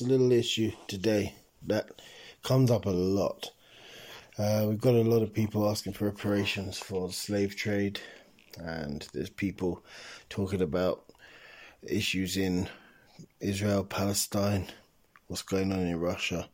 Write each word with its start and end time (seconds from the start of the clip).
a 0.00 0.06
little 0.06 0.32
issue 0.32 0.72
today 0.88 1.34
that 1.66 2.00
comes 2.42 2.70
up 2.70 2.86
a 2.86 2.90
lot. 2.90 3.50
Uh, 4.38 4.66
we've 4.68 4.80
got 4.80 4.94
a 4.94 5.02
lot 5.02 5.22
of 5.22 5.34
people 5.34 5.68
asking 5.68 5.92
for 5.92 6.06
reparations 6.06 6.78
for 6.78 7.08
the 7.08 7.12
slave 7.12 7.56
trade, 7.56 8.00
and 8.58 9.06
there's 9.12 9.30
people 9.30 9.84
talking 10.28 10.62
about 10.62 11.04
issues 11.82 12.36
in 12.36 12.68
Israel, 13.40 13.84
Palestine, 13.84 14.66
what's 15.26 15.42
going 15.42 15.72
on 15.72 15.80
in 15.80 16.00
Russia. 16.00 16.48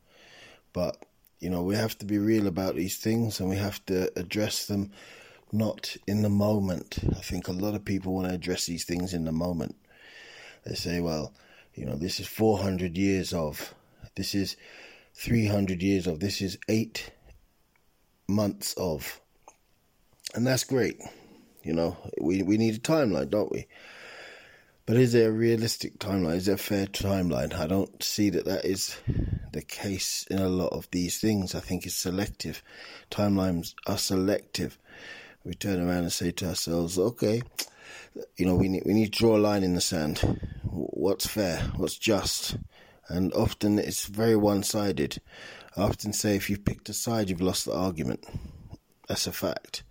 But, 0.73 1.05
you 1.41 1.51
know, 1.51 1.63
we 1.63 1.75
have 1.77 1.97
to 1.99 2.07
be 2.07 2.19
real 2.19 2.47
about 2.47 2.77
these 2.77 2.97
things 2.97 3.41
and 3.41 3.49
we 3.49 3.57
have 3.57 3.85
to 3.87 4.11
address 4.19 4.67
them 4.67 4.93
not 5.53 5.97
in 6.07 6.23
the 6.23 6.29
moment. 6.29 6.99
I 7.17 7.21
think 7.21 7.49
a 7.49 7.53
lot 7.53 7.75
of 7.75 7.85
people 7.85 8.15
want 8.15 8.29
to 8.29 8.35
address 8.35 8.67
these 8.67 8.85
things 8.85 9.15
in 9.15 9.25
the 9.25 9.33
moment. 9.33 9.77
They 10.65 10.75
say, 10.75 11.01
well, 11.01 11.33
you 11.77 11.85
know, 11.85 11.95
this 11.95 12.19
is 12.19 12.27
400 12.27 12.97
years 12.97 13.33
of, 13.33 13.75
this 14.17 14.35
is 14.35 14.57
300 15.15 15.83
years 15.83 16.07
of, 16.07 16.21
this 16.21 16.41
is 16.41 16.59
eight 16.69 17.11
months 18.27 18.75
of. 18.75 19.21
And 20.35 20.47
that's 20.47 20.65
great. 20.65 21.01
You 21.63 21.75
know, 21.75 21.97
we, 22.21 22.43
we 22.43 22.57
need 22.57 22.77
a 22.77 22.79
timeline, 22.79 23.31
don't 23.31 23.53
we? 23.53 23.67
But 24.87 24.97
is 24.97 25.13
there 25.13 25.31
a 25.31 25.33
realistic 25.33 25.99
timeline? 25.99 26.37
Is 26.37 26.47
there 26.47 26.55
a 26.55 26.59
fair 26.59 26.87
timeline? 26.87 27.53
I 27.53 27.67
don't 27.67 28.03
see 28.03 28.31
that 28.31 28.45
that 28.45 28.65
is 28.65 28.97
the 29.53 29.63
case 29.63 30.27
in 30.31 30.39
a 30.39 30.49
lot 30.49 30.73
of 30.73 30.89
these 30.93 31.19
things. 31.19 31.55
I 31.55 31.61
think 31.61 31.85
it's 31.85 31.97
selective. 31.97 32.63
Timelines 33.11 33.75
are 33.87 33.99
selective. 33.99 34.79
We 35.45 35.55
turn 35.55 35.81
around 35.81 36.05
and 36.05 36.13
say 36.13 36.31
to 36.31 36.49
ourselves, 36.49 36.99
okay, 36.99 37.43
you 38.37 38.47
know, 38.47 38.55
we 38.55 38.69
need, 38.69 38.83
we 38.87 38.95
need 38.95 39.13
to 39.13 39.19
draw 39.19 39.37
a 39.37 39.39
line 39.39 39.63
in 39.63 39.75
the 39.75 39.81
sand. 39.81 40.41
What's 40.63 41.27
fair? 41.27 41.59
What's 41.77 41.99
just? 41.99 42.57
And 43.09 43.33
often 43.35 43.79
it's 43.79 44.07
very 44.07 44.37
one 44.37 44.63
sided. 44.63 45.19
I 45.77 45.83
often 45.83 46.13
say 46.13 46.37
if 46.37 46.51
you've 46.51 46.65
picked 46.65 46.89
a 46.89 46.95
side, 46.95 47.31
you've 47.31 47.41
lost 47.41 47.65
the 47.65 47.75
argument. 47.75 48.25
That's 49.09 49.27
a 49.27 49.33
fact. 49.33 49.85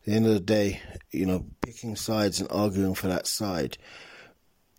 At 0.00 0.06
the 0.06 0.12
end 0.12 0.26
of 0.26 0.34
the 0.34 0.40
day, 0.40 0.80
you 1.10 1.26
know, 1.26 1.46
picking 1.60 1.94
sides 1.94 2.40
and 2.40 2.50
arguing 2.50 2.94
for 2.94 3.06
that 3.08 3.26
side, 3.26 3.78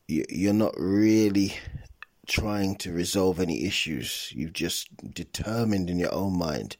you're 0.08 0.54
not 0.54 0.74
really 0.78 1.56
trying 2.28 2.76
to 2.78 2.92
resolve 2.92 3.40
any 3.40 3.66
issues. 3.66 4.32
You've 4.36 4.54
just 4.54 4.90
determined 5.14 5.90
in 5.90 6.00
your 6.00 6.14
own 6.14 6.38
mind 6.38 6.78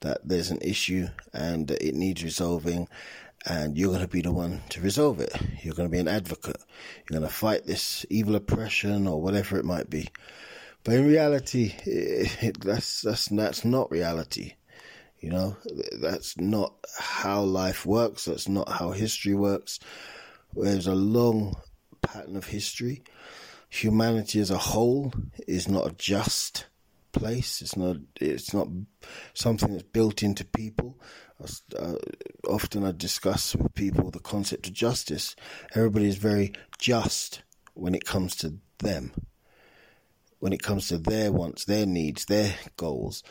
that 0.00 0.26
there's 0.26 0.50
an 0.50 0.60
issue 0.60 1.08
and 1.32 1.70
it 1.70 1.94
needs 1.94 2.22
resolving, 2.22 2.88
and 3.46 3.76
you're 3.76 3.90
going 3.90 4.00
to 4.00 4.08
be 4.08 4.22
the 4.22 4.32
one 4.32 4.62
to 4.70 4.80
resolve 4.80 5.20
it. 5.20 5.34
You're 5.62 5.74
going 5.74 5.88
to 5.88 5.92
be 5.92 5.98
an 5.98 6.08
advocate. 6.08 6.56
You're 7.08 7.18
going 7.18 7.28
to 7.28 7.34
fight 7.34 7.66
this 7.66 8.06
evil 8.08 8.36
oppression 8.36 9.06
or 9.06 9.20
whatever 9.20 9.58
it 9.58 9.64
might 9.64 9.90
be. 9.90 10.08
But 10.82 10.94
in 10.94 11.06
reality, 11.06 11.74
it, 11.84 12.42
it, 12.42 12.60
that's 12.60 13.02
that's 13.02 13.26
that's 13.26 13.64
not 13.64 13.90
reality. 13.90 14.54
You 15.20 15.30
know, 15.30 15.56
that's 16.00 16.36
not 16.36 16.74
how 16.98 17.40
life 17.42 17.86
works. 17.86 18.26
That's 18.26 18.48
not 18.48 18.68
how 18.68 18.90
history 18.90 19.34
works. 19.34 19.80
There's 20.54 20.86
a 20.86 20.94
long 20.94 21.56
pattern 22.02 22.36
of 22.36 22.44
history. 22.46 23.02
Humanity 23.70 24.40
as 24.40 24.50
a 24.50 24.58
whole 24.58 25.14
is 25.48 25.66
not 25.66 25.96
just 25.96 26.66
place. 27.14 27.62
It's 27.62 27.76
not. 27.76 27.96
It's 28.20 28.52
not 28.52 28.68
something 29.32 29.72
that's 29.72 29.84
built 29.84 30.22
into 30.22 30.44
people. 30.44 31.00
Uh, 31.78 31.94
often 32.48 32.84
I 32.84 32.92
discuss 32.92 33.54
with 33.56 33.74
people 33.74 34.10
the 34.10 34.20
concept 34.20 34.66
of 34.66 34.72
justice. 34.72 35.34
Everybody 35.74 36.08
is 36.08 36.16
very 36.16 36.52
just 36.78 37.42
when 37.74 37.94
it 37.94 38.04
comes 38.04 38.36
to 38.36 38.58
them, 38.78 39.12
when 40.38 40.52
it 40.52 40.62
comes 40.62 40.88
to 40.88 40.98
their 40.98 41.32
wants, 41.32 41.64
their 41.64 41.86
needs, 41.86 42.26
their 42.26 42.54
goals, 42.76 43.22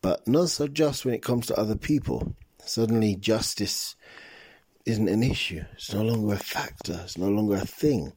but 0.00 0.26
not 0.26 0.50
so 0.50 0.68
just 0.68 1.04
when 1.04 1.14
it 1.14 1.22
comes 1.22 1.46
to 1.46 1.58
other 1.58 1.76
people. 1.76 2.34
Suddenly, 2.64 3.16
justice 3.16 3.94
isn't 4.86 5.08
an 5.08 5.22
issue. 5.22 5.64
It's 5.74 5.92
no 5.92 6.02
longer 6.02 6.34
a 6.34 6.38
factor. 6.38 7.00
It's 7.04 7.18
no 7.18 7.28
longer 7.28 7.56
a 7.56 7.66
thing. 7.66 8.12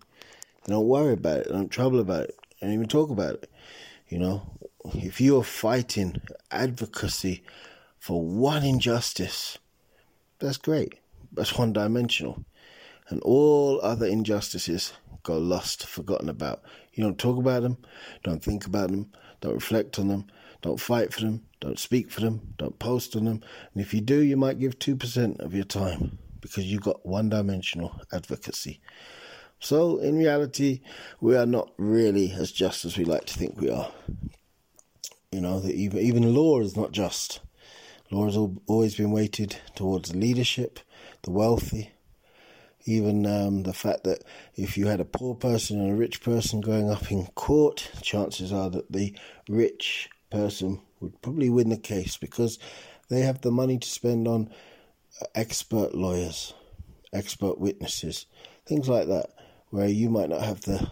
You 0.67 0.73
don't 0.73 0.87
worry 0.87 1.13
about 1.13 1.39
it. 1.41 1.49
Don't 1.49 1.69
trouble 1.69 1.99
about 1.99 2.25
it. 2.25 2.35
Don't 2.61 2.73
even 2.73 2.87
talk 2.87 3.09
about 3.09 3.35
it. 3.35 3.51
You 4.09 4.19
know, 4.19 4.57
if 4.85 5.19
you're 5.19 5.43
fighting 5.43 6.21
advocacy 6.51 7.43
for 7.99 8.21
one 8.21 8.63
injustice, 8.63 9.57
that's 10.39 10.57
great. 10.57 10.99
That's 11.31 11.57
one 11.57 11.73
dimensional. 11.73 12.45
And 13.09 13.21
all 13.21 13.79
other 13.81 14.05
injustices 14.05 14.93
go 15.23 15.37
lost, 15.37 15.85
forgotten 15.85 16.29
about. 16.29 16.61
You 16.93 17.03
don't 17.03 17.17
talk 17.17 17.37
about 17.37 17.63
them, 17.63 17.77
don't 18.23 18.43
think 18.43 18.65
about 18.65 18.91
them, 18.91 19.11
don't 19.41 19.55
reflect 19.55 19.99
on 19.99 20.07
them, 20.07 20.25
don't 20.61 20.79
fight 20.79 21.13
for 21.13 21.21
them, 21.21 21.43
don't 21.59 21.79
speak 21.79 22.09
for 22.09 22.21
them, 22.21 22.53
don't 22.57 22.79
post 22.79 23.15
on 23.15 23.25
them. 23.25 23.41
And 23.73 23.81
if 23.81 23.93
you 23.93 24.01
do, 24.01 24.21
you 24.21 24.37
might 24.37 24.59
give 24.59 24.79
2% 24.79 25.39
of 25.39 25.53
your 25.53 25.65
time 25.65 26.17
because 26.41 26.65
you've 26.65 26.81
got 26.81 27.05
one 27.05 27.29
dimensional 27.29 27.99
advocacy. 28.11 28.79
So, 29.59 29.97
in 29.97 30.17
reality, 30.17 30.81
we 31.19 31.35
are 31.35 31.45
not 31.45 31.71
really 31.77 32.31
as 32.31 32.51
just 32.51 32.85
as 32.85 32.97
we 32.97 33.05
like 33.05 33.25
to 33.25 33.33
think 33.33 33.59
we 33.59 33.69
are. 33.69 33.91
You 35.31 35.41
know, 35.41 35.59
that 35.59 35.73
even, 35.73 35.99
even 35.99 36.33
law 36.33 36.61
is 36.61 36.77
not 36.77 36.93
just. 36.93 37.41
Law 38.11 38.25
has 38.25 38.37
always 38.67 38.95
been 38.95 39.11
weighted 39.11 39.57
towards 39.75 40.15
leadership, 40.15 40.79
the 41.23 41.31
wealthy, 41.31 41.91
even 42.85 43.25
um, 43.25 43.63
the 43.63 43.73
fact 43.73 44.05
that 44.05 44.23
if 44.55 44.77
you 44.77 44.87
had 44.87 45.01
a 45.01 45.05
poor 45.05 45.35
person 45.35 45.81
and 45.81 45.91
a 45.91 45.95
rich 45.95 46.21
person 46.21 46.61
going 46.61 46.89
up 46.89 47.11
in 47.11 47.27
court, 47.35 47.91
chances 48.01 48.53
are 48.53 48.69
that 48.69 48.89
the 48.89 49.13
rich 49.49 50.09
person 50.31 50.79
would 51.01 51.21
probably 51.21 51.49
win 51.49 51.69
the 51.69 51.77
case 51.77 52.15
because 52.15 52.57
they 53.09 53.21
have 53.21 53.41
the 53.41 53.51
money 53.51 53.77
to 53.77 53.87
spend 53.87 54.27
on 54.27 54.49
expert 55.35 55.93
lawyers, 55.93 56.53
expert 57.11 57.59
witnesses, 57.59 58.25
things 58.65 58.87
like 58.87 59.07
that, 59.07 59.31
where 59.69 59.87
you 59.87 60.09
might 60.09 60.29
not 60.29 60.41
have 60.41 60.61
the 60.61 60.89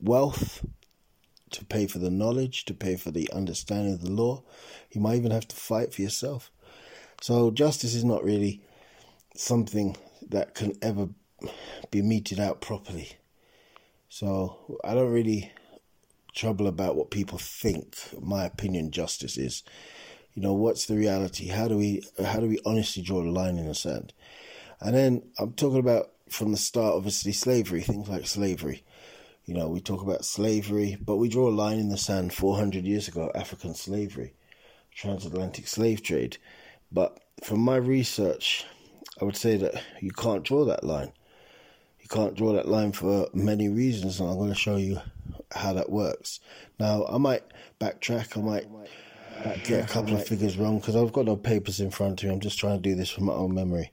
wealth 0.00 0.64
to 1.56 1.64
pay 1.64 1.86
for 1.86 1.98
the 1.98 2.10
knowledge, 2.10 2.66
to 2.66 2.74
pay 2.74 2.96
for 2.96 3.10
the 3.10 3.30
understanding 3.32 3.94
of 3.94 4.02
the 4.02 4.10
law. 4.10 4.42
You 4.92 5.00
might 5.00 5.16
even 5.16 5.30
have 5.30 5.48
to 5.48 5.56
fight 5.56 5.94
for 5.94 6.02
yourself. 6.02 6.50
So 7.22 7.50
justice 7.50 7.94
is 7.94 8.04
not 8.04 8.22
really 8.22 8.60
something 9.34 9.96
that 10.28 10.54
can 10.54 10.74
ever 10.82 11.08
be 11.90 12.02
meted 12.02 12.38
out 12.38 12.60
properly. 12.60 13.12
So 14.10 14.78
I 14.84 14.92
don't 14.94 15.12
really 15.12 15.52
trouble 16.34 16.66
about 16.66 16.94
what 16.94 17.10
people 17.10 17.38
think. 17.38 17.96
My 18.20 18.44
opinion, 18.44 18.90
justice 18.90 19.38
is. 19.38 19.62
You 20.34 20.42
know, 20.42 20.52
what's 20.52 20.84
the 20.84 20.96
reality? 20.96 21.48
How 21.48 21.66
do 21.68 21.78
we 21.78 22.02
how 22.22 22.40
do 22.40 22.46
we 22.46 22.58
honestly 22.66 23.02
draw 23.02 23.22
the 23.22 23.30
line 23.30 23.56
in 23.56 23.66
the 23.66 23.74
sand? 23.74 24.12
And 24.80 24.94
then 24.94 25.22
I'm 25.38 25.54
talking 25.54 25.78
about 25.78 26.10
from 26.28 26.52
the 26.52 26.58
start, 26.58 26.94
obviously 26.94 27.32
slavery, 27.32 27.80
things 27.80 28.10
like 28.10 28.26
slavery. 28.26 28.84
You 29.46 29.54
know, 29.54 29.68
we 29.68 29.80
talk 29.80 30.02
about 30.02 30.24
slavery, 30.24 30.98
but 31.00 31.16
we 31.16 31.28
draw 31.28 31.48
a 31.48 31.50
line 31.50 31.78
in 31.78 31.88
the 31.88 31.96
sand 31.96 32.32
400 32.32 32.84
years 32.84 33.06
ago, 33.06 33.30
African 33.32 33.74
slavery, 33.74 34.34
transatlantic 34.92 35.68
slave 35.68 36.02
trade. 36.02 36.36
But 36.90 37.20
from 37.44 37.60
my 37.60 37.76
research, 37.76 38.66
I 39.20 39.24
would 39.24 39.36
say 39.36 39.56
that 39.56 39.80
you 40.00 40.10
can't 40.10 40.42
draw 40.42 40.64
that 40.64 40.82
line. 40.82 41.12
You 42.00 42.08
can't 42.08 42.34
draw 42.34 42.52
that 42.54 42.68
line 42.68 42.90
for 42.90 43.28
many 43.32 43.68
reasons, 43.68 44.18
and 44.18 44.28
I'm 44.28 44.36
going 44.36 44.48
to 44.48 44.54
show 44.54 44.76
you 44.76 45.00
how 45.52 45.72
that 45.74 45.90
works. 45.90 46.40
Now, 46.80 47.06
I 47.06 47.18
might 47.18 47.44
backtrack, 47.80 48.36
I 48.36 48.40
might 48.40 48.66
get 49.64 49.84
a 49.84 49.92
couple 49.92 50.16
of 50.16 50.26
figures 50.26 50.56
wrong 50.56 50.78
because 50.78 50.96
I've 50.96 51.12
got 51.12 51.26
no 51.26 51.36
papers 51.36 51.78
in 51.78 51.90
front 51.90 52.22
of 52.22 52.28
me. 52.28 52.34
I'm 52.34 52.40
just 52.40 52.58
trying 52.58 52.78
to 52.78 52.82
do 52.82 52.96
this 52.96 53.10
from 53.10 53.26
my 53.26 53.32
own 53.32 53.54
memory. 53.54 53.92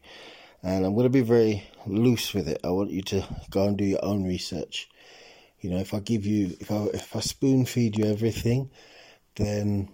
And 0.63 0.83
I'm 0.83 0.94
going 0.94 1.06
to 1.06 1.10
be 1.10 1.22
very 1.22 1.63
loose 1.86 2.33
with 2.33 2.48
it. 2.48 2.60
I 2.63 2.69
want 2.69 2.89
you 2.89 3.04
to 3.04 3.28
go 3.51 3.68
and 3.68 3.78
do 3.78 3.83
your 3.83 4.04
own 4.04 4.24
research. 4.24 4.89
You 5.63 5.69
know, 5.69 5.80
if 5.80 5.94
I 5.94 6.00
give 6.01 6.25
you, 6.25 6.57
if 6.60 6.69
I 6.69 6.88
if 6.94 7.15
I 7.15 7.21
spoon 7.21 7.65
feed 7.65 7.98
you 7.98 8.06
everything, 8.06 8.69
then 9.36 9.88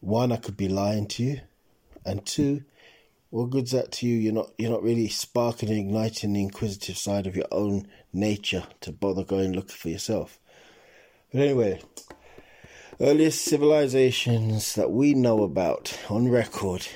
one, 0.00 0.30
I 0.30 0.36
could 0.36 0.58
be 0.58 0.68
lying 0.68 1.06
to 1.08 1.22
you, 1.22 1.40
and 2.04 2.24
two, 2.26 2.64
what 3.30 3.48
good's 3.48 3.72
that 3.72 3.92
to 3.92 4.06
you? 4.06 4.18
You're 4.18 4.34
not 4.34 4.50
you're 4.58 4.70
not 4.70 4.82
really 4.82 5.08
sparking 5.08 5.70
and 5.70 5.78
igniting 5.78 6.34
the 6.34 6.42
inquisitive 6.42 6.98
side 6.98 7.26
of 7.26 7.34
your 7.34 7.48
own 7.50 7.88
nature 8.12 8.64
to 8.82 8.92
bother 8.92 9.24
going 9.24 9.54
looking 9.54 9.76
for 9.76 9.88
yourself. 9.88 10.38
But 11.32 11.40
anyway, 11.40 11.80
earliest 13.00 13.42
civilizations 13.42 14.74
that 14.74 14.90
we 14.90 15.14
know 15.14 15.42
about 15.42 15.98
on 16.10 16.28
record 16.28 16.86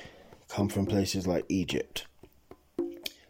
come 0.48 0.68
from 0.68 0.84
places 0.84 1.26
like 1.26 1.46
Egypt. 1.48 2.06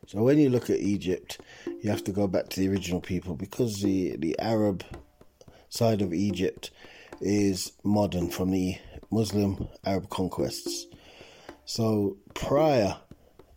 So 0.09 0.25
when 0.25 0.39
you 0.39 0.51
look 0.51 0.69
at 0.69 0.81
Egypt, 0.81 1.39
you 1.83 1.91
have 1.91 2.05
to 2.05 2.13
go 2.13 2.27
back 2.27 2.49
to 2.51 2.61
the 2.61 2.69
original 2.69 3.01
people 3.01 3.35
because 3.35 3.81
the 3.83 4.17
the 4.17 4.39
Arab 4.39 4.85
side 5.69 6.03
of 6.03 6.13
Egypt 6.13 6.71
is 7.21 7.73
modern 7.85 8.29
from 8.29 8.51
the 8.51 8.77
Muslim 9.11 9.69
Arab 9.85 10.09
conquests. 10.09 10.87
So 11.65 12.17
prior 12.35 12.97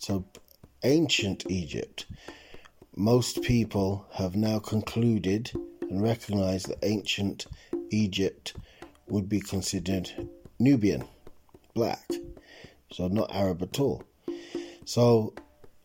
to 0.02 0.24
ancient 0.84 1.46
Egypt, 1.50 2.06
most 2.96 3.42
people 3.42 4.06
have 4.14 4.36
now 4.36 4.60
concluded 4.60 5.52
and 5.82 6.02
recognized 6.02 6.70
that 6.70 6.80
ancient 6.84 7.48
Egypt 7.90 8.56
would 9.08 9.28
be 9.28 9.40
considered 9.40 10.10
Nubian, 10.60 11.04
black, 11.74 12.08
so 12.92 13.08
not 13.08 13.34
Arab 13.34 13.62
at 13.64 13.80
all. 13.80 14.04
So 14.86 15.34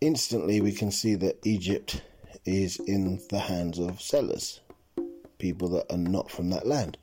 instantly 0.01 0.61
we 0.61 0.73
can 0.73 0.91
see 0.91 1.15
that 1.17 1.39
Egypt 1.45 2.03
is 2.49 2.79
in 2.81 3.21
the 3.31 3.39
hands 3.39 3.79
of 3.79 4.01
sellers, 4.01 4.61
people 5.39 5.69
that 5.69 5.87
are 5.91 5.99
not 5.99 6.31
from 6.31 6.51
that 6.51 6.67
land. 6.67 6.99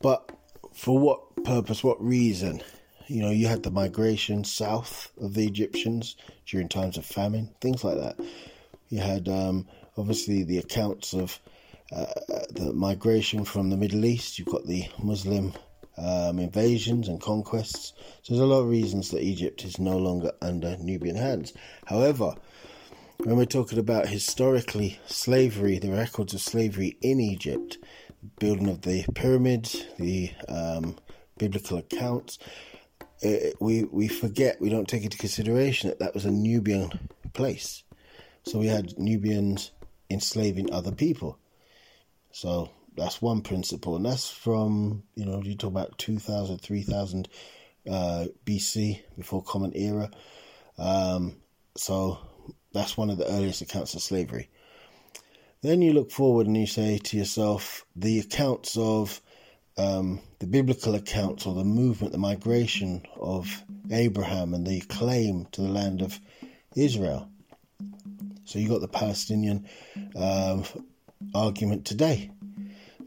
But 0.00 0.30
for 0.72 0.98
what 0.98 1.44
purpose, 1.44 1.82
what 1.82 2.02
reason? 2.04 2.62
You 3.08 3.22
know, 3.22 3.30
you 3.30 3.46
had 3.46 3.62
the 3.62 3.70
migration 3.70 4.44
south 4.44 5.10
of 5.20 5.34
the 5.34 5.46
Egyptians 5.46 6.16
during 6.46 6.68
times 6.68 6.96
of 6.96 7.04
famine, 7.04 7.50
things 7.60 7.84
like 7.84 7.96
that. 7.98 8.18
You 8.88 9.00
had 9.00 9.28
um, 9.28 9.66
obviously 9.96 10.44
the 10.44 10.58
accounts 10.58 11.12
of 11.14 11.38
uh, 11.94 12.06
the 12.50 12.72
migration 12.72 13.44
from 13.44 13.70
the 13.70 13.76
Middle 13.76 14.04
East. 14.04 14.38
You've 14.38 14.48
got 14.48 14.66
the 14.66 14.86
Muslim 15.02 15.52
um, 15.98 16.38
invasions 16.38 17.08
and 17.08 17.20
conquests. 17.20 17.92
So 18.22 18.34
there's 18.34 18.42
a 18.42 18.46
lot 18.46 18.60
of 18.60 18.68
reasons 18.70 19.10
that 19.10 19.22
Egypt 19.22 19.64
is 19.64 19.78
no 19.78 19.98
longer 19.98 20.32
under 20.40 20.76
Nubian 20.78 21.16
hands. 21.16 21.52
However, 21.86 22.34
when 23.24 23.36
we're 23.36 23.44
talking 23.44 23.78
about 23.78 24.08
historically 24.08 24.98
slavery, 25.06 25.78
the 25.78 25.92
records 25.92 26.34
of 26.34 26.40
slavery 26.40 26.96
in 27.02 27.20
Egypt, 27.20 27.78
building 28.40 28.68
of 28.68 28.82
the 28.82 29.04
pyramids, 29.14 29.84
the 29.98 30.32
um, 30.48 30.96
biblical 31.38 31.78
accounts, 31.78 32.38
it, 33.20 33.54
we 33.60 33.84
we 33.84 34.08
forget 34.08 34.60
we 34.60 34.68
don't 34.68 34.88
take 34.88 35.04
into 35.04 35.16
consideration 35.16 35.88
that 35.88 36.00
that 36.00 36.14
was 36.14 36.24
a 36.24 36.30
Nubian 36.32 36.90
place. 37.32 37.84
So 38.42 38.58
we 38.58 38.66
had 38.66 38.98
Nubians 38.98 39.70
enslaving 40.10 40.72
other 40.72 40.90
people. 40.90 41.38
So 42.32 42.70
that's 42.96 43.22
one 43.22 43.42
principle, 43.42 43.94
and 43.94 44.04
that's 44.04 44.28
from 44.28 45.04
you 45.14 45.26
know 45.26 45.40
you 45.42 45.54
talk 45.54 45.70
about 45.70 45.96
2000, 45.98 46.58
3000 46.58 47.28
uh, 47.88 48.26
BC 48.44 49.00
before 49.16 49.44
Common 49.44 49.72
Era. 49.76 50.10
Um, 50.76 51.36
so 51.76 52.18
that's 52.72 52.96
one 52.96 53.10
of 53.10 53.18
the 53.18 53.30
earliest 53.30 53.62
accounts 53.62 53.94
of 53.94 54.02
slavery. 54.02 54.48
Then 55.62 55.80
you 55.80 55.92
look 55.92 56.10
forward 56.10 56.46
and 56.46 56.56
you 56.56 56.66
say 56.66 56.98
to 56.98 57.16
yourself, 57.16 57.86
the 57.94 58.18
accounts 58.18 58.76
of 58.76 59.20
um, 59.78 60.20
the 60.38 60.46
biblical 60.46 60.94
accounts 60.94 61.46
or 61.46 61.54
the 61.54 61.64
movement, 61.64 62.12
the 62.12 62.18
migration 62.18 63.02
of 63.18 63.62
Abraham 63.90 64.54
and 64.54 64.66
the 64.66 64.80
claim 64.80 65.46
to 65.52 65.60
the 65.60 65.68
land 65.68 66.02
of 66.02 66.18
Israel. 66.74 67.28
So 68.44 68.58
you 68.58 68.68
got 68.68 68.80
the 68.80 68.88
Palestinian 68.88 69.68
um, 70.16 70.64
argument 71.34 71.84
today. 71.84 72.30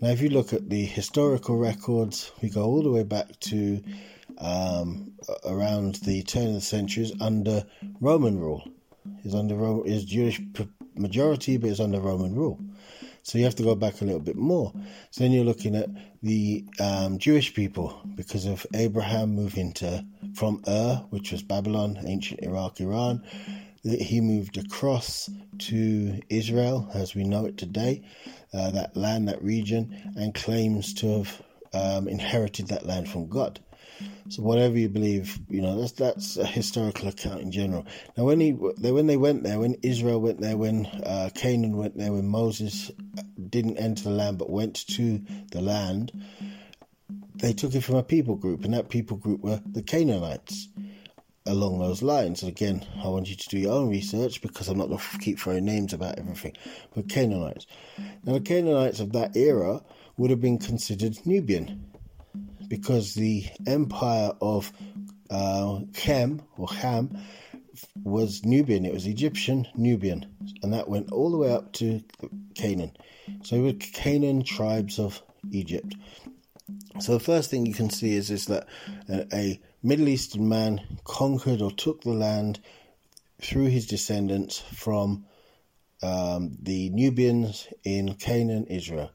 Now, 0.02 0.10
if 0.10 0.22
you 0.22 0.30
look 0.30 0.54
at 0.54 0.70
the 0.70 0.86
historical 0.86 1.58
records, 1.58 2.32
we 2.42 2.50
go 2.50 2.64
all 2.64 2.84
the 2.84 2.92
way 2.92 3.04
back 3.04 3.40
to 3.42 3.82
um, 4.38 5.14
around 5.46 5.96
the 5.96 6.24
turn 6.24 6.48
of 6.48 6.54
the 6.54 6.62
centuries 6.62 7.14
under 7.22 7.66
Roman 8.02 8.40
rule. 8.40 8.68
Is 9.26 9.34
under 9.36 9.86
is 9.86 10.06
Jewish 10.06 10.40
majority, 10.96 11.58
but 11.58 11.70
it's 11.70 11.80
under 11.80 12.00
Roman 12.00 12.36
rule. 12.36 12.60
So 13.24 13.40
you 13.40 13.44
have 13.46 13.56
to 13.56 13.64
go 13.64 13.74
back 13.74 14.02
a 14.02 14.06
little 14.06 14.22
bit 14.22 14.36
more. 14.36 14.72
So 15.10 15.24
then 15.24 15.32
you're 15.32 15.44
looking 15.44 15.76
at 15.76 15.90
the 16.22 16.64
um, 16.80 17.18
Jewish 17.18 17.56
people 17.56 18.00
because 18.14 18.46
of 18.46 18.68
Abraham 18.76 19.34
moving 19.34 19.74
to 19.74 20.06
from 20.36 20.62
Ur, 20.68 21.04
which 21.10 21.32
was 21.32 21.42
Babylon, 21.42 21.98
ancient 22.06 22.42
Iraq, 22.42 22.80
Iran. 22.80 23.24
He 23.84 24.22
moved 24.22 24.58
across 24.58 25.28
to 25.58 26.22
Israel 26.30 26.88
as 26.94 27.16
we 27.16 27.24
know 27.24 27.46
it 27.46 27.58
today, 27.58 28.04
uh, 28.54 28.70
that 28.72 28.96
land, 28.96 29.28
that 29.28 29.42
region, 29.44 30.14
and 30.16 30.36
claims 30.36 30.94
to 30.96 31.18
have 31.18 31.42
um, 31.74 32.08
inherited 32.08 32.68
that 32.68 32.86
land 32.86 33.10
from 33.10 33.28
God. 33.28 33.60
So 34.28 34.42
whatever 34.42 34.78
you 34.78 34.90
believe, 34.90 35.40
you 35.50 35.62
know 35.62 35.80
that's 35.80 35.92
that's 35.92 36.38
a 36.38 36.46
historical 36.46 37.10
account 37.10 37.42
in 37.42 37.52
general. 37.52 37.86
Now 38.18 38.24
when 38.24 38.40
he 38.40 38.52
when 38.52 39.06
they 39.06 39.18
went 39.18 39.44
there, 39.44 39.60
when 39.60 39.76
Israel 39.84 40.20
went 40.20 40.42
there, 40.42 40.58
when 40.58 40.88
uh, 40.88 41.30
Canaan 41.36 41.78
went 41.78 41.96
there, 41.98 42.12
when 42.12 42.28
Moses 42.28 42.92
didn't 43.50 43.78
enter 43.78 44.06
the 44.06 44.10
land 44.10 44.40
but 44.40 44.50
went 44.50 44.88
to 44.88 45.22
the 45.52 45.62
land, 45.62 46.12
they 47.36 47.54
took 47.54 47.76
it 47.76 47.82
from 47.82 47.96
a 47.96 48.04
people 48.04 48.36
group, 48.36 48.66
and 48.66 48.74
that 48.74 48.90
people 48.90 49.18
group 49.18 49.42
were 49.42 49.62
the 49.66 49.84
Canaanites. 49.84 50.70
Along 51.48 51.78
those 51.78 52.02
lines, 52.02 52.42
and 52.42 52.52
again, 52.52 52.84
I 53.04 53.08
want 53.08 53.30
you 53.30 53.36
to 53.36 53.50
do 53.50 53.60
your 53.60 53.74
own 53.74 53.88
research 53.88 54.42
because 54.42 54.68
I'm 54.68 54.80
not 54.80 54.88
going 54.88 54.98
to 54.98 55.18
keep 55.20 55.38
throwing 55.40 55.64
names 55.64 55.94
about 55.94 56.18
everything. 56.18 56.54
But 56.96 57.08
Canaanites, 57.08 57.68
now 58.24 58.34
the 58.34 58.40
Canaanites 58.40 59.00
of 59.00 59.12
that 59.12 59.38
era 59.38 59.84
would 60.18 60.32
have 60.32 60.42
been 60.42 60.58
considered 60.58 61.20
Nubian 61.24 61.86
because 62.68 63.14
the 63.14 63.46
empire 63.68 64.32
of 64.42 64.72
uh, 65.30 65.80
Chem 65.94 66.42
or 66.58 66.68
Ham 66.68 67.18
was 68.04 68.46
Nubian. 68.46 68.86
It 68.86 68.94
was 68.94 69.06
Egyptian 69.06 69.68
Nubian, 69.76 70.26
and 70.64 70.74
that 70.74 70.88
went 70.88 71.12
all 71.12 71.32
the 71.32 71.38
way 71.38 71.52
up 71.52 71.74
to 71.74 72.02
Canaan. 72.54 72.92
So 73.44 73.56
it 73.58 73.62
was 73.62 73.90
Canaan 73.92 74.44
tribes 74.44 75.00
of 75.00 75.22
Egypt. 75.52 75.96
So 77.00 77.14
the 77.14 77.20
first 77.20 77.50
thing 77.50 77.66
you 77.66 77.74
can 77.74 77.90
see 77.90 78.16
is 78.16 78.32
is 78.32 78.46
that 78.46 78.68
a, 79.10 79.28
a 79.36 79.62
Middle 79.84 80.08
Eastern 80.08 80.48
man 80.48 80.82
conquered 81.04 81.62
or 81.62 81.72
took 81.72 82.02
the 82.02 82.14
land 82.14 82.60
through 83.42 83.66
his 83.66 83.86
descendants 83.86 84.60
from 84.60 85.26
um, 86.02 86.58
the 86.62 86.90
Nubians 86.90 87.68
in 87.84 88.16
Canaan, 88.16 88.66
Israel. 88.66 89.12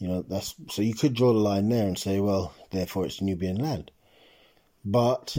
You 0.00 0.08
know, 0.08 0.22
that's 0.22 0.54
so 0.70 0.82
you 0.82 0.94
could 0.94 1.14
draw 1.14 1.32
the 1.32 1.38
line 1.38 1.68
there 1.68 1.86
and 1.86 1.98
say, 1.98 2.20
well, 2.20 2.54
therefore 2.70 3.06
it's 3.06 3.20
Nubian 3.20 3.56
land. 3.56 3.90
But 4.84 5.36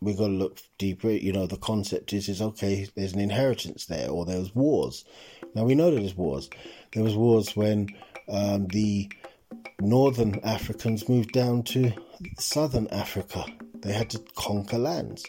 we've 0.00 0.16
got 0.16 0.28
to 0.28 0.32
look 0.32 0.58
deeper. 0.78 1.10
You 1.10 1.32
know, 1.32 1.46
the 1.46 1.56
concept 1.56 2.12
is 2.12 2.28
is 2.28 2.40
okay. 2.40 2.86
There's 2.94 3.14
an 3.14 3.20
inheritance 3.20 3.86
there, 3.86 4.08
or 4.08 4.24
there 4.24 4.38
was 4.38 4.54
wars. 4.54 5.04
Now 5.54 5.64
we 5.64 5.74
know 5.74 5.90
that 5.90 6.00
there's 6.00 6.16
wars. 6.16 6.48
There 6.92 7.02
was 7.02 7.16
wars 7.16 7.56
when 7.56 7.88
um, 8.28 8.66
the 8.68 9.10
northern 9.80 10.40
Africans 10.44 11.08
moved 11.08 11.32
down 11.32 11.62
to 11.64 11.92
southern 12.38 12.88
Africa. 12.88 13.44
They 13.74 13.92
had 13.92 14.10
to 14.10 14.20
conquer 14.36 14.78
lands 14.78 15.24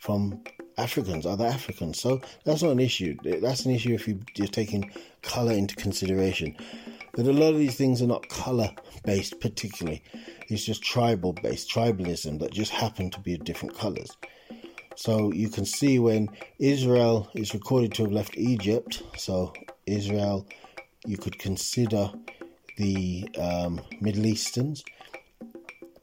from 0.00 0.42
Africans, 0.76 1.26
other 1.26 1.46
Africans. 1.46 2.00
So 2.00 2.20
that's 2.44 2.62
not 2.62 2.72
an 2.72 2.80
issue. 2.80 3.16
That's 3.22 3.64
an 3.64 3.72
issue 3.72 3.94
if 3.94 4.08
you, 4.08 4.20
you're 4.36 4.48
taking 4.48 4.90
color 5.22 5.52
into 5.52 5.76
consideration. 5.76 6.56
But 7.14 7.26
a 7.26 7.32
lot 7.32 7.52
of 7.52 7.58
these 7.58 7.76
things 7.76 8.00
are 8.00 8.06
not 8.06 8.28
color 8.28 8.70
based, 9.04 9.40
particularly. 9.40 10.02
It's 10.48 10.64
just 10.64 10.82
tribal 10.82 11.34
based, 11.34 11.70
tribalism 11.70 12.38
that 12.40 12.52
just 12.52 12.72
happen 12.72 13.10
to 13.10 13.20
be 13.20 13.34
of 13.34 13.44
different 13.44 13.76
colors. 13.76 14.16
So 14.96 15.32
you 15.32 15.48
can 15.48 15.64
see 15.64 15.98
when 15.98 16.28
Israel 16.58 17.28
is 17.34 17.54
recorded 17.54 17.92
to 17.94 18.04
have 18.04 18.12
left 18.12 18.36
Egypt, 18.36 19.02
so 19.16 19.52
Israel, 19.86 20.46
you 21.06 21.16
could 21.16 21.38
consider 21.38 22.10
the 22.76 23.28
um, 23.38 23.80
Middle 24.00 24.26
Easterns, 24.26 24.82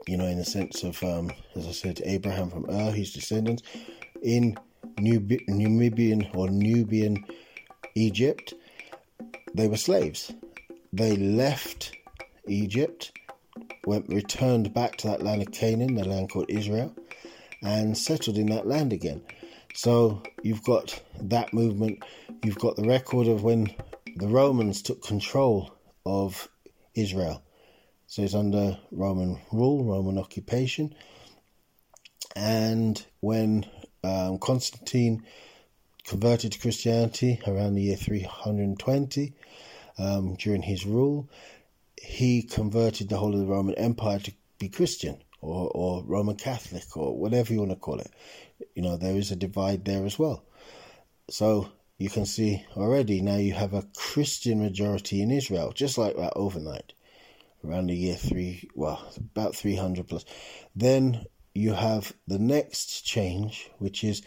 you 0.08 0.18
know, 0.18 0.26
in 0.26 0.38
the 0.38 0.46
sense 0.46 0.84
of, 0.84 1.02
um, 1.04 1.32
as 1.56 1.68
I 1.68 1.72
said, 1.72 2.02
Abraham 2.04 2.50
from 2.50 2.70
Ur, 2.70 2.92
his 2.92 3.14
descendants, 3.14 3.64
in 4.22 4.58
Nub- 5.00 5.48
Nubian 5.48 6.28
or 6.34 6.50
Nubian 6.50 7.26
Egypt, 7.96 8.54
they 9.54 9.68
were 9.68 9.78
slaves. 9.78 10.34
They 10.92 11.16
left 11.16 11.92
Egypt, 12.48 13.12
went 13.86 14.10
returned 14.10 14.74
back 14.74 14.98
to 14.98 15.08
that 15.08 15.22
land 15.22 15.42
of 15.42 15.52
Canaan, 15.52 15.96
the 15.96 16.06
land 16.06 16.30
called 16.30 16.50
Israel, 16.50 16.96
and 17.62 17.98
settled 17.98 18.38
in 18.38 18.48
that 18.48 18.68
land 18.68 18.94
again. 18.94 19.22
So 19.76 20.24
you've 20.42 20.64
got 20.64 21.02
that 21.22 21.54
movement. 21.54 22.04
You've 22.44 22.58
got 22.58 22.76
the 22.76 22.88
record 22.88 23.28
of 23.28 23.44
when 23.44 23.74
the 24.16 24.28
Romans 24.28 24.82
took 24.82 25.04
control 25.04 25.74
of 26.06 26.50
Israel. 26.96 27.44
So 28.08 28.24
it's 28.24 28.34
under 28.34 28.80
Roman 28.92 29.40
rule, 29.52 29.84
Roman 29.84 30.18
occupation. 30.18 30.96
And 32.36 33.04
when 33.20 33.66
um, 34.04 34.40
Constantine 34.40 35.24
converted 36.06 36.54
to 36.54 36.60
Christianity 36.60 37.40
around 37.46 37.76
the 37.76 37.84
year 37.84 37.96
320, 37.96 39.34
um, 40.00 40.36
during 40.36 40.64
his 40.64 40.86
rule, 40.86 41.30
he 42.02 42.42
converted 42.42 43.10
the 43.10 43.18
whole 43.18 43.34
of 43.34 43.40
the 43.40 43.46
Roman 43.46 43.76
Empire 43.76 44.20
to 44.20 44.32
be 44.58 44.70
Christian 44.70 45.22
or, 45.42 45.70
or 45.74 46.04
Roman 46.04 46.36
Catholic 46.36 46.96
or 46.98 47.16
whatever 47.18 47.54
you 47.54 47.60
want 47.60 47.72
to 47.72 47.76
call 47.76 48.00
it. 48.00 48.12
You 48.74 48.82
know, 48.82 48.98
there 48.98 49.16
is 49.16 49.32
a 49.32 49.36
divide 49.36 49.86
there 49.86 50.06
as 50.06 50.18
well. 50.18 50.44
So 51.30 51.70
you 51.98 52.10
can 52.10 52.26
see 52.26 52.66
already 52.76 53.22
now 53.22 53.36
you 53.36 53.54
have 53.54 53.74
a 53.74 53.88
Christian 53.96 54.60
majority 54.62 55.22
in 55.22 55.32
Israel, 55.32 55.72
just 55.74 55.98
like 55.98 56.16
that 56.16 56.34
overnight, 56.36 56.94
around 57.64 57.88
the 57.88 57.96
year 57.96 58.16
three, 58.16 58.70
well, 58.74 59.06
about 59.18 59.56
300 59.56 60.08
plus. 60.08 60.26
Then 60.76 61.26
you 61.54 61.74
have 61.74 62.14
the 62.26 62.40
next 62.40 63.02
change, 63.02 63.70
which 63.80 64.04
is 64.04 64.22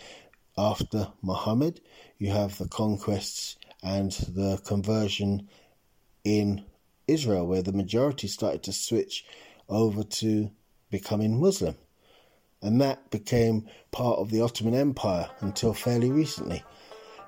after 0.58 1.08
Muhammad, 1.22 1.80
you 2.18 2.30
have 2.30 2.58
the 2.58 2.68
conquests 2.68 3.56
and 3.82 4.12
the 4.12 4.60
conversion 4.64 5.48
in 6.24 6.64
Israel, 7.06 7.46
where 7.46 7.62
the 7.62 7.72
majority 7.72 8.28
started 8.28 8.62
to 8.64 8.72
switch 8.72 9.24
over 9.68 10.02
to 10.02 10.50
becoming 10.90 11.40
Muslim. 11.40 11.76
And 12.60 12.80
that 12.80 13.10
became 13.10 13.66
part 13.90 14.18
of 14.20 14.30
the 14.30 14.40
Ottoman 14.40 14.74
Empire 14.74 15.28
until 15.40 15.74
fairly 15.74 16.10
recently. 16.10 16.62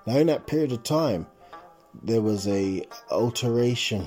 Now, 0.06 0.18
in 0.18 0.28
that 0.28 0.46
period 0.46 0.70
of 0.70 0.84
time, 0.84 1.26
there 2.02 2.20
was 2.20 2.46
a 2.46 2.84
alteration 3.10 4.06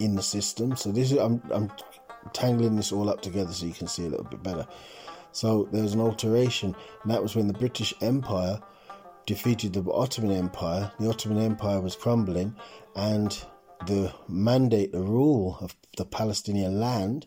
in 0.00 0.14
the 0.14 0.22
system. 0.22 0.76
So 0.76 0.92
this 0.92 1.12
is 1.12 1.18
I'm 1.18 1.42
I'm 1.52 1.70
tangling 2.32 2.76
this 2.76 2.92
all 2.92 3.08
up 3.08 3.20
together 3.20 3.52
so 3.52 3.66
you 3.66 3.72
can 3.72 3.88
see 3.88 4.06
a 4.06 4.08
little 4.08 4.24
bit 4.24 4.42
better. 4.42 4.66
So 5.32 5.68
there 5.70 5.82
was 5.82 5.94
an 5.94 6.00
alteration, 6.00 6.74
and 7.02 7.12
that 7.12 7.22
was 7.22 7.36
when 7.36 7.46
the 7.46 7.52
British 7.52 7.92
Empire 8.00 8.60
defeated 9.26 9.72
the 9.72 9.84
Ottoman 9.90 10.32
Empire. 10.32 10.90
The 10.98 11.10
Ottoman 11.10 11.38
Empire 11.38 11.80
was 11.80 11.94
crumbling, 11.94 12.54
and 12.94 13.44
the 13.86 14.12
mandate, 14.28 14.92
the 14.92 15.02
rule 15.02 15.58
of 15.60 15.74
the 15.96 16.04
Palestinian 16.04 16.78
land 16.80 17.26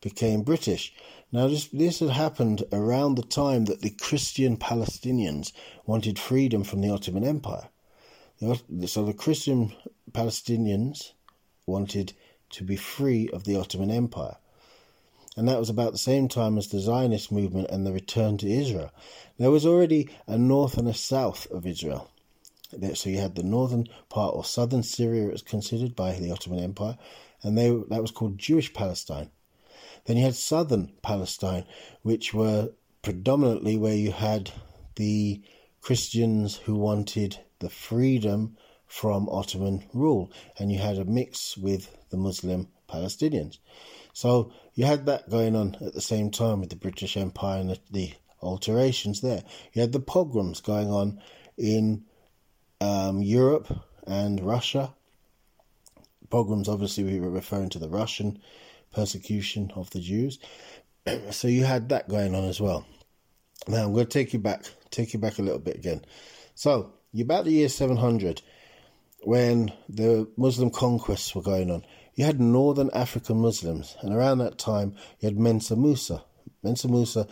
became 0.00 0.42
British. 0.42 0.92
Now, 1.30 1.48
this, 1.48 1.68
this 1.68 2.00
had 2.00 2.10
happened 2.10 2.64
around 2.72 3.14
the 3.14 3.22
time 3.22 3.64
that 3.66 3.80
the 3.80 3.90
Christian 3.90 4.56
Palestinians 4.56 5.52
wanted 5.86 6.18
freedom 6.18 6.64
from 6.64 6.80
the 6.80 6.90
Ottoman 6.90 7.24
Empire. 7.24 7.68
So 8.40 9.04
the 9.04 9.14
Christian 9.14 9.72
Palestinians 10.10 11.12
wanted 11.64 12.12
to 12.50 12.64
be 12.64 12.76
free 12.76 13.28
of 13.28 13.44
the 13.44 13.56
Ottoman 13.56 13.90
Empire. 13.90 14.36
And 15.36 15.48
that 15.48 15.58
was 15.58 15.70
about 15.70 15.92
the 15.92 15.98
same 15.98 16.28
time 16.28 16.58
as 16.58 16.68
the 16.68 16.80
Zionist 16.80 17.32
movement 17.32 17.70
and 17.70 17.86
the 17.86 17.92
return 17.92 18.36
to 18.38 18.50
Israel. 18.50 18.90
There 19.38 19.50
was 19.50 19.64
already 19.64 20.10
a 20.26 20.36
north 20.36 20.76
and 20.76 20.88
a 20.88 20.92
south 20.92 21.50
of 21.50 21.64
Israel. 21.66 22.10
So 22.94 23.10
you 23.10 23.18
had 23.18 23.34
the 23.34 23.42
northern 23.42 23.86
part 24.08 24.34
or 24.34 24.44
southern 24.44 24.82
Syria, 24.82 25.28
it 25.28 25.32
was 25.32 25.42
considered 25.42 25.94
by 25.94 26.12
the 26.14 26.30
Ottoman 26.30 26.60
Empire, 26.60 26.96
and 27.42 27.56
they 27.56 27.68
that 27.90 28.02
was 28.02 28.10
called 28.10 28.38
Jewish 28.38 28.72
Palestine. 28.72 29.30
Then 30.04 30.16
you 30.16 30.24
had 30.24 30.34
southern 30.34 30.92
Palestine, 31.02 31.64
which 32.02 32.34
were 32.34 32.70
predominantly 33.02 33.76
where 33.76 33.94
you 33.94 34.12
had 34.12 34.50
the 34.96 35.42
Christians 35.80 36.56
who 36.56 36.76
wanted 36.76 37.38
the 37.58 37.70
freedom 37.70 38.56
from 38.86 39.28
Ottoman 39.28 39.84
rule, 39.92 40.30
and 40.58 40.70
you 40.72 40.78
had 40.78 40.98
a 40.98 41.04
mix 41.04 41.56
with 41.56 41.96
the 42.10 42.16
Muslim 42.16 42.68
Palestinians. 42.88 43.58
So 44.12 44.52
you 44.74 44.84
had 44.84 45.06
that 45.06 45.30
going 45.30 45.56
on 45.56 45.76
at 45.80 45.94
the 45.94 46.00
same 46.00 46.30
time 46.30 46.60
with 46.60 46.70
the 46.70 46.76
British 46.76 47.16
Empire 47.16 47.60
and 47.60 47.70
the, 47.70 47.78
the 47.90 48.12
alterations 48.42 49.20
there. 49.20 49.42
You 49.72 49.80
had 49.80 49.92
the 49.92 50.00
pogroms 50.00 50.60
going 50.60 50.90
on 50.90 51.20
in 51.56 52.04
um, 52.82 53.22
Europe 53.22 53.68
and 54.06 54.40
Russia. 54.40 54.92
Pogroms, 56.30 56.68
obviously, 56.68 57.04
we 57.04 57.20
were 57.20 57.30
referring 57.30 57.68
to 57.70 57.78
the 57.78 57.88
Russian 57.88 58.40
persecution 58.92 59.70
of 59.76 59.90
the 59.90 60.00
Jews. 60.00 60.38
so 61.30 61.46
you 61.48 61.64
had 61.64 61.88
that 61.90 62.08
going 62.08 62.34
on 62.34 62.44
as 62.44 62.60
well. 62.60 62.84
Now 63.68 63.84
I'm 63.84 63.92
going 63.92 64.06
to 64.06 64.10
take 64.10 64.32
you 64.32 64.40
back, 64.40 64.64
take 64.90 65.12
you 65.12 65.20
back 65.20 65.38
a 65.38 65.42
little 65.42 65.60
bit 65.60 65.76
again. 65.76 66.04
So 66.54 66.92
you're 67.12 67.24
about 67.24 67.44
the 67.44 67.52
year 67.52 67.68
700 67.68 68.42
when 69.22 69.72
the 69.88 70.28
Muslim 70.36 70.70
conquests 70.70 71.34
were 71.34 71.42
going 71.42 71.70
on. 71.70 71.84
You 72.14 72.24
had 72.24 72.40
northern 72.40 72.90
African 72.92 73.38
Muslims, 73.38 73.96
and 74.00 74.12
around 74.12 74.38
that 74.38 74.58
time, 74.58 74.96
you 75.20 75.28
had 75.28 75.38
Mansa 75.38 75.76
Musa. 75.76 76.24
Mansa 76.62 76.88
Musa 76.88 77.26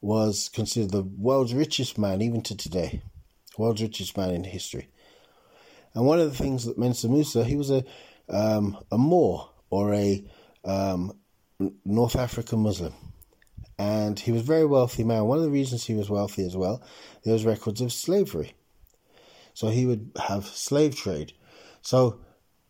was 0.00 0.50
considered 0.52 0.90
the 0.90 1.02
world's 1.02 1.54
richest 1.54 1.96
man, 1.96 2.20
even 2.20 2.42
to 2.42 2.56
today, 2.56 3.02
world's 3.56 3.80
richest 3.80 4.16
man 4.16 4.30
in 4.30 4.44
history. 4.44 4.88
And 5.96 6.04
one 6.04 6.20
of 6.20 6.30
the 6.30 6.36
things 6.36 6.66
that 6.66 6.76
Mansa 6.76 7.08
Musa, 7.08 7.42
he 7.42 7.56
was 7.56 7.70
a 7.70 7.82
um, 8.28 8.76
a 8.92 8.98
Moor 8.98 9.48
or 9.70 9.94
a 9.94 10.22
um, 10.64 11.18
North 11.86 12.16
African 12.16 12.58
Muslim, 12.58 12.92
and 13.78 14.20
he 14.20 14.30
was 14.30 14.42
a 14.42 14.44
very 14.44 14.66
wealthy 14.66 15.04
man. 15.04 15.24
One 15.24 15.38
of 15.38 15.44
the 15.44 15.50
reasons 15.50 15.86
he 15.86 15.94
was 15.94 16.10
wealthy 16.10 16.44
as 16.44 16.54
well, 16.54 16.82
there 17.24 17.32
was 17.32 17.46
records 17.46 17.80
of 17.80 17.94
slavery. 17.94 18.52
So 19.54 19.68
he 19.68 19.86
would 19.86 20.10
have 20.28 20.44
slave 20.44 20.94
trade. 20.94 21.32
So 21.80 22.20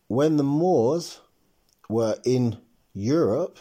when 0.06 0.36
the 0.36 0.44
Moors 0.44 1.20
were 1.88 2.18
in 2.24 2.58
Europe, 2.94 3.58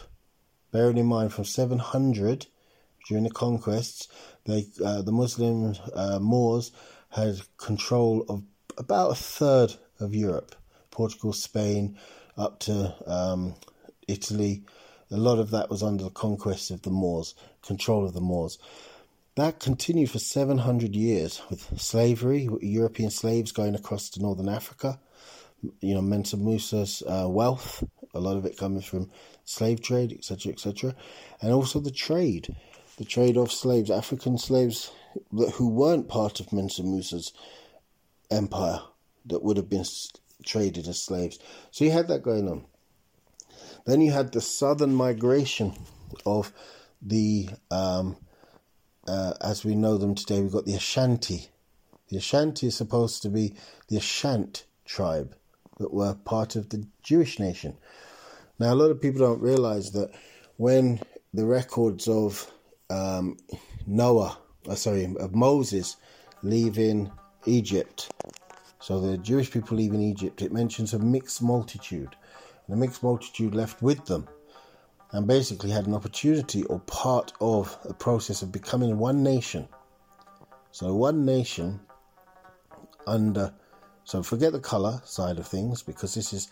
bearing 0.72 1.00
in 1.00 1.08
mind 1.08 1.34
from 1.34 1.46
700 1.46 2.46
during 3.08 3.24
the 3.24 3.32
conquests, 3.32 4.08
they 4.46 4.68
uh, 4.86 5.02
the 5.02 5.12
Muslim 5.12 5.74
uh, 5.96 6.20
Moors 6.20 6.72
had 7.10 7.42
control 7.58 8.26
of 8.30 8.44
about 8.78 9.12
a 9.12 9.16
third 9.16 9.76
of 10.00 10.14
Europe, 10.14 10.56
Portugal, 10.92 11.34
Spain, 11.34 11.98
up 12.38 12.60
to 12.60 12.94
um, 13.08 13.56
Italy. 14.08 14.64
A 15.12 15.18
lot 15.18 15.40
of 15.40 15.52
that 15.52 15.70
was 15.70 15.84
under 15.84 16.04
the 16.04 16.10
conquest 16.10 16.72
of 16.72 16.82
the 16.82 16.90
Moors, 16.90 17.36
control 17.62 18.06
of 18.06 18.14
the 18.14 18.22
Moors. 18.22 18.58
That 19.36 19.60
continued 19.60 20.12
for 20.12 20.20
700 20.20 20.96
years 20.96 21.42
with 21.50 21.80
slavery, 21.80 22.48
European 22.62 23.10
slaves 23.10 23.52
going 23.52 23.76
across 23.76 24.10
to 24.12 24.22
northern 24.22 24.48
Africa. 24.48 25.00
You 25.82 25.96
know, 25.96 26.02
Mansa 26.02 26.38
Musa's 26.38 27.04
uh, 27.06 27.28
wealth, 27.28 27.84
a 28.14 28.20
lot 28.20 28.38
of 28.38 28.46
it 28.46 28.58
coming 28.58 28.82
from 28.82 29.12
slave 29.44 29.82
trade, 29.82 30.14
etc., 30.14 30.54
etc., 30.54 30.96
and 31.42 31.52
also 31.52 31.80
the 31.80 31.92
trade, 31.92 32.56
the 32.98 33.06
trade 33.06 33.36
of 33.38 33.52
slaves, 33.52 33.92
African 33.92 34.38
slaves 34.38 34.92
who 35.54 35.70
weren't 35.70 36.08
part 36.08 36.40
of 36.40 36.54
Mansa 36.54 36.84
Musa's 36.84 37.34
empire 38.32 38.80
that 39.26 39.44
would 39.44 39.58
have 39.58 39.70
been 39.70 39.86
traded 40.44 40.88
as 40.88 41.02
slaves. 41.02 41.40
So 41.72 41.86
you 41.86 41.92
had 41.92 42.08
that 42.10 42.24
going 42.24 42.48
on. 42.50 42.66
Then 43.86 44.02
you 44.02 44.12
had 44.12 44.32
the 44.32 44.42
southern 44.42 44.96
migration 44.96 45.74
of 46.26 46.52
the 47.02 47.50
um, 47.72 48.18
uh, 49.08 49.34
as 49.42 49.64
we 49.64 49.76
know 49.76 49.98
them 49.98 50.16
today, 50.16 50.42
we've 50.42 50.52
got 50.52 50.66
the 50.66 50.76
Ashanti. 50.76 51.48
The 52.10 52.18
Ashanti 52.18 52.68
is 52.68 52.76
supposed 52.76 53.22
to 53.24 53.30
be 53.30 53.56
the 53.88 53.98
Ashant 53.98 54.64
tribe 54.86 55.36
that 55.78 55.94
were 55.94 56.16
part 56.16 56.56
of 56.56 56.70
the 56.70 56.88
Jewish 57.04 57.40
nation. 57.40 57.78
Now, 58.60 58.74
a 58.74 58.76
lot 58.76 58.92
of 58.92 59.02
people 59.02 59.20
don't 59.20 59.42
realize 59.42 59.92
that 59.92 60.12
when 60.58 61.02
the 61.34 61.46
records 61.46 62.08
of 62.08 62.52
um, 62.90 63.38
Noah, 63.86 64.38
uh, 64.68 64.76
sorry, 64.76 65.14
of 65.20 65.36
Moses 65.36 65.98
leaving 66.42 67.12
Egypt, 67.48 68.12
so 68.80 69.00
the 69.00 69.18
Jewish 69.18 69.50
people 69.50 69.78
leaving 69.78 70.02
Egypt, 70.02 70.42
it 70.44 70.54
mentions 70.54 70.94
a 70.94 71.00
mixed 71.00 71.42
multitude. 71.42 72.16
And 72.68 72.76
the 72.76 72.80
mixed 72.80 73.02
multitude 73.02 73.56
left 73.56 73.82
with 73.82 74.06
them 74.06 74.28
and 75.12 75.26
basically 75.26 75.72
had 75.72 75.88
an 75.88 75.96
opportunity 75.96 76.64
or 76.66 76.80
part 76.82 77.34
of 77.42 77.78
a 77.86 77.94
process 77.94 78.42
of 78.42 78.52
becoming 78.52 78.98
one 78.98 79.24
nation. 79.24 79.68
So, 80.72 80.94
one 80.94 81.26
nation 81.26 81.80
under, 83.08 83.54
so 84.04 84.22
forget 84.22 84.52
the 84.52 84.60
color 84.60 85.02
side 85.04 85.40
of 85.40 85.48
things 85.48 85.82
because 85.82 86.14
this 86.14 86.34
is, 86.34 86.52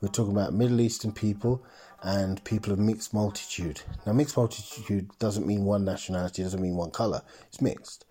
we're 0.00 0.08
talking 0.08 0.32
about 0.32 0.54
Middle 0.54 0.80
Eastern 0.80 1.12
people 1.12 1.64
and 2.02 2.42
people 2.44 2.72
of 2.72 2.78
mixed 2.78 3.12
multitude. 3.12 3.82
Now, 4.06 4.12
mixed 4.12 4.36
multitude 4.36 5.10
doesn't 5.18 5.46
mean 5.46 5.64
one 5.64 5.84
nationality, 5.84 6.42
doesn't 6.42 6.62
mean 6.62 6.76
one 6.76 6.92
color, 6.92 7.22
it's 7.48 7.60
mixed. 7.60 8.06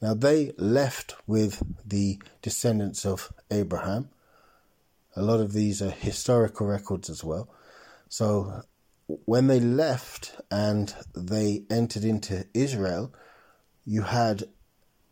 Now, 0.00 0.14
they 0.14 0.52
left 0.56 1.14
with 1.26 1.62
the 1.84 2.20
descendants 2.40 3.04
of 3.04 3.32
Abraham. 3.50 4.08
A 5.14 5.22
lot 5.22 5.40
of 5.40 5.52
these 5.52 5.82
are 5.82 5.90
historical 5.90 6.66
records 6.66 7.10
as 7.10 7.22
well. 7.22 7.48
So, 8.08 8.62
when 9.24 9.48
they 9.48 9.60
left 9.60 10.40
and 10.50 10.94
they 11.14 11.64
entered 11.68 12.04
into 12.04 12.46
Israel, 12.54 13.12
you 13.84 14.02
had 14.02 14.44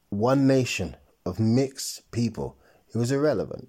one 0.08 0.46
nation 0.46 0.96
of 1.26 1.38
mixed 1.38 2.10
people. 2.10 2.56
It 2.94 2.96
was 2.96 3.12
irrelevant. 3.12 3.68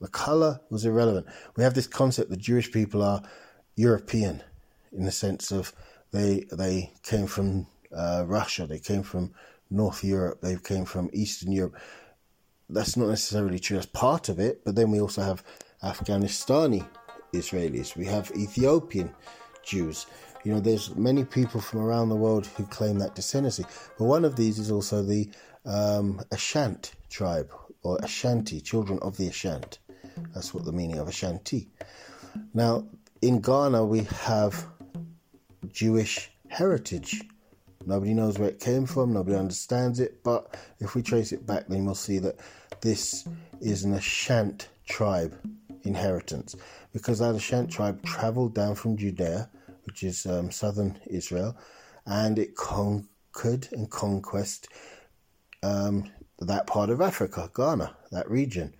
The 0.00 0.08
color 0.08 0.60
was 0.68 0.84
irrelevant. 0.84 1.26
We 1.56 1.62
have 1.64 1.74
this 1.74 1.86
concept 1.86 2.30
that 2.30 2.38
Jewish 2.38 2.70
people 2.70 3.02
are 3.02 3.22
European 3.76 4.42
in 4.92 5.04
the 5.04 5.12
sense 5.12 5.50
of 5.50 5.72
they 6.12 6.46
they 6.52 6.92
came 7.02 7.26
from 7.26 7.66
uh, 7.96 8.24
Russia, 8.26 8.66
they 8.66 8.78
came 8.78 9.02
from 9.02 9.32
North 9.70 10.04
Europe, 10.04 10.40
they 10.40 10.56
came 10.56 10.84
from 10.84 11.10
Eastern 11.12 11.52
Europe. 11.52 11.76
That's 12.68 12.96
not 12.96 13.08
necessarily 13.08 13.58
true. 13.58 13.76
That's 13.76 13.86
part 13.86 14.28
of 14.28 14.38
it, 14.38 14.64
but 14.64 14.74
then 14.74 14.90
we 14.90 15.00
also 15.00 15.22
have 15.22 15.44
Afghanistani 15.82 16.86
Israelis. 17.32 17.96
We 17.96 18.06
have 18.06 18.30
Ethiopian 18.36 19.12
Jews. 19.64 20.06
You 20.44 20.54
know, 20.54 20.60
there's 20.60 20.94
many 20.94 21.24
people 21.24 21.60
from 21.60 21.80
around 21.80 22.08
the 22.08 22.16
world 22.16 22.46
who 22.46 22.64
claim 22.66 22.98
that 22.98 23.14
descendancy. 23.14 23.66
But 23.98 24.04
one 24.04 24.24
of 24.24 24.36
these 24.36 24.58
is 24.58 24.70
also 24.70 25.02
the 25.02 25.28
um, 25.64 26.20
Ashant 26.30 26.92
tribe 27.10 27.50
or 27.82 27.98
Ashanti, 28.02 28.60
children 28.60 28.98
of 29.02 29.16
the 29.16 29.28
Ashant. 29.28 29.78
That's 30.34 30.54
what 30.54 30.64
the 30.64 30.72
meaning 30.72 30.98
of 30.98 31.08
Ashanti. 31.08 31.68
Now, 32.54 32.86
in 33.22 33.40
Ghana, 33.40 33.84
we 33.84 34.00
have 34.22 34.66
Jewish 35.68 36.30
heritage. 36.48 37.22
Nobody 37.86 38.14
knows 38.14 38.38
where 38.38 38.48
it 38.48 38.60
came 38.60 38.84
from, 38.84 39.12
nobody 39.12 39.36
understands 39.36 40.00
it, 40.00 40.22
but 40.24 40.56
if 40.80 40.94
we 40.94 41.02
trace 41.02 41.32
it 41.32 41.46
back, 41.46 41.68
then 41.68 41.86
we'll 41.86 41.94
see 41.94 42.18
that 42.18 42.36
this 42.80 43.26
is 43.60 43.84
an 43.84 43.94
Ashant 43.94 44.66
tribe 44.88 45.38
inheritance 45.84 46.56
because 46.92 47.20
the 47.20 47.38
Shant 47.38 47.70
tribe 47.70 48.02
traveled 48.04 48.54
down 48.54 48.74
from 48.74 48.96
Judea, 48.96 49.48
which 49.84 50.02
is 50.02 50.26
um, 50.26 50.50
southern 50.50 50.98
Israel, 51.06 51.56
and 52.04 52.38
it 52.38 52.56
conquered 52.56 53.68
and 53.72 53.90
conquest 53.90 54.68
um, 55.62 56.10
that 56.40 56.66
part 56.66 56.90
of 56.90 57.00
Africa, 57.00 57.50
Ghana, 57.54 57.96
that 58.10 58.30
region. 58.30 58.74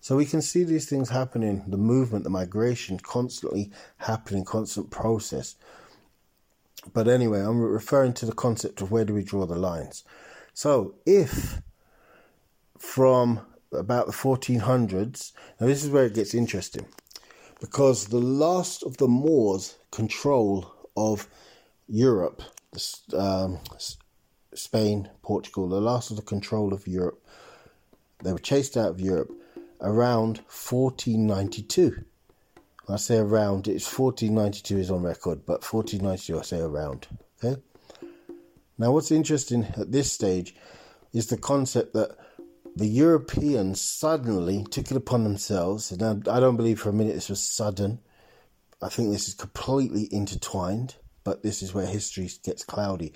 So 0.00 0.16
we 0.16 0.26
can 0.26 0.42
see 0.42 0.64
these 0.64 0.88
things 0.88 1.10
happening, 1.10 1.64
the 1.68 1.76
movement, 1.76 2.24
the 2.24 2.30
migration 2.30 2.98
constantly 2.98 3.70
happening, 3.98 4.44
constant 4.44 4.90
process. 4.90 5.54
But 6.92 7.08
anyway, 7.08 7.40
I'm 7.40 7.60
referring 7.60 8.12
to 8.14 8.26
the 8.26 8.32
concept 8.32 8.80
of 8.80 8.90
where 8.90 9.04
do 9.04 9.14
we 9.14 9.22
draw 9.22 9.46
the 9.46 9.56
lines. 9.56 10.04
So 10.54 10.94
if 11.06 11.62
from 12.78 13.40
about 13.72 14.06
the 14.06 14.12
1400s, 14.12 15.32
now 15.60 15.66
this 15.66 15.84
is 15.84 15.90
where 15.90 16.06
it 16.06 16.14
gets 16.14 16.34
interesting, 16.34 16.86
because 17.60 18.06
the 18.06 18.18
last 18.18 18.82
of 18.82 18.96
the 18.96 19.08
Moors' 19.08 19.78
control 19.90 20.74
of 20.96 21.28
Europe, 21.88 22.42
um, 23.16 23.60
Spain, 24.54 25.08
Portugal, 25.22 25.68
the 25.68 25.80
last 25.80 26.10
of 26.10 26.16
the 26.16 26.22
control 26.22 26.74
of 26.74 26.86
Europe, 26.86 27.24
they 28.22 28.32
were 28.32 28.38
chased 28.38 28.76
out 28.76 28.90
of 28.90 29.00
Europe 29.00 29.32
around 29.80 30.38
1492. 30.48 32.04
I 32.92 32.96
say 32.96 33.18
around, 33.18 33.68
it's 33.68 33.86
1492 33.86 34.78
is 34.78 34.90
on 34.90 35.02
record, 35.02 35.46
but 35.46 35.64
1492 35.64 36.38
I 36.38 36.42
say 36.42 36.60
around. 36.60 37.06
Okay. 37.42 37.60
Now, 38.78 38.92
what's 38.92 39.10
interesting 39.10 39.64
at 39.76 39.92
this 39.92 40.12
stage 40.12 40.54
is 41.12 41.26
the 41.26 41.36
concept 41.36 41.92
that 41.94 42.16
the 42.74 42.86
Europeans 42.86 43.80
suddenly 43.80 44.64
took 44.70 44.90
it 44.90 44.96
upon 44.96 45.24
themselves. 45.24 45.92
Now, 45.98 46.20
I 46.30 46.40
don't 46.40 46.56
believe 46.56 46.80
for 46.80 46.88
a 46.88 46.94
minute 46.94 47.14
this 47.14 47.28
was 47.28 47.42
sudden. 47.42 48.00
I 48.80 48.88
think 48.88 49.10
this 49.10 49.28
is 49.28 49.34
completely 49.34 50.08
intertwined, 50.10 50.96
but 51.22 51.42
this 51.42 51.62
is 51.62 51.74
where 51.74 51.86
history 51.86 52.30
gets 52.42 52.64
cloudy. 52.64 53.12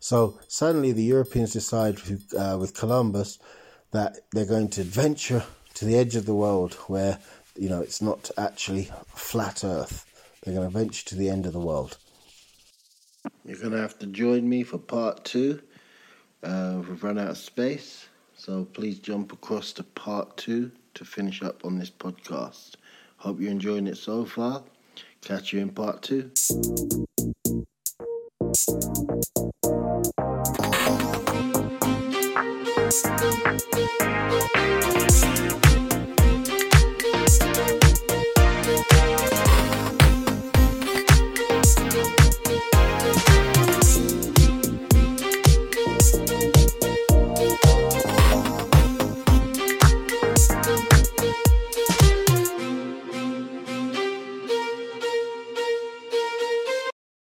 So 0.00 0.38
suddenly 0.48 0.92
the 0.92 1.04
Europeans 1.04 1.52
decide 1.52 1.98
uh, 2.36 2.56
with 2.58 2.74
Columbus 2.74 3.38
that 3.92 4.18
they're 4.32 4.44
going 4.44 4.68
to 4.70 4.82
venture 4.82 5.44
to 5.74 5.84
the 5.84 5.96
edge 5.96 6.16
of 6.16 6.26
the 6.26 6.34
world 6.34 6.74
where 6.88 7.18
you 7.56 7.68
know 7.68 7.80
it's 7.80 8.02
not 8.02 8.30
actually 8.36 8.90
flat 9.06 9.64
Earth. 9.64 10.06
They're 10.42 10.54
going 10.54 10.70
to 10.70 10.78
venture 10.78 11.04
to 11.06 11.16
the 11.16 11.30
end 11.30 11.46
of 11.46 11.52
the 11.52 11.60
world. 11.60 11.98
You're 13.44 13.58
going 13.58 13.72
to 13.72 13.78
have 13.78 13.98
to 14.00 14.06
join 14.06 14.48
me 14.48 14.62
for 14.62 14.78
part 14.78 15.24
two. 15.24 15.62
Uh, 16.42 16.82
we've 16.86 17.02
run 17.02 17.18
out 17.18 17.30
of 17.30 17.38
space, 17.38 18.06
so 18.36 18.66
please 18.66 18.98
jump 18.98 19.32
across 19.32 19.72
to 19.72 19.82
part 19.82 20.36
two 20.36 20.70
to 20.92 21.04
finish 21.04 21.42
up 21.42 21.64
on 21.64 21.78
this 21.78 21.90
podcast. 21.90 22.74
Hope 23.16 23.40
you're 23.40 23.50
enjoying 23.50 23.86
it 23.86 23.96
so 23.96 24.26
far. 24.26 24.62
Catch 25.22 25.54
you 25.54 25.60
in 25.60 25.70
part 25.70 26.02
two. 26.02 26.30